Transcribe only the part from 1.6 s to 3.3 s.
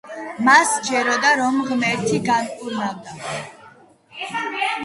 ღმერთი განკურნავდა.